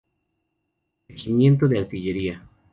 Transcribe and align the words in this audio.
Regimiento 1.07 1.67
de 1.67 1.77
Artillería. 1.77 2.43